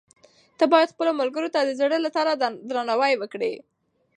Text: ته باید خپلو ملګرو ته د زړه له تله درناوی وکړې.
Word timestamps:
ته 0.57 0.63
باید 0.73 0.93
خپلو 0.93 1.11
ملګرو 1.21 1.53
ته 1.55 1.59
د 1.63 1.71
زړه 1.79 1.97
له 2.05 2.09
تله 2.15 2.33
درناوی 2.69 3.13
وکړې. 3.17 3.53